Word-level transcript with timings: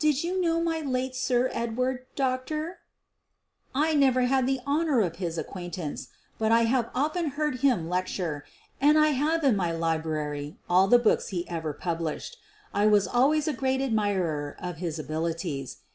Did 0.03 0.23
you 0.23 0.41
know 0.41 0.63
the 0.63 0.79
late 0.83 1.15
Sir 1.15 1.51
Edward, 1.53 2.07
doctor 2.15 2.69
f" 2.69 2.75
1' 3.73 3.85
I 3.89 3.93
never 3.93 4.21
had 4.21 4.47
the 4.47 4.59
honor 4.65 4.99
of 5.01 5.17
his 5.17 5.37
acquaintance, 5.37 6.07
but 6.39 6.51
I 6.51 6.63
have 6.63 6.89
often 6.95 7.27
heard 7.37 7.59
him 7.59 7.87
lecture, 7.87 8.43
and 8.81 8.97
I 8.97 9.09
have 9.09 9.43
in 9.43 9.55
my 9.55 9.71
library 9.71 10.57
all 10.67 10.87
the 10.87 10.97
books 10.97 11.27
he 11.27 11.47
ever 11.47 11.71
published. 11.73 12.37
I 12.73 12.87
was 12.87 13.05
al 13.09 13.29
ways 13.29 13.47
a 13.47 13.53
great 13.53 13.79
admirer 13.79 14.55
of 14.57 14.77
his 14.77 14.97
abilities. 14.97 15.77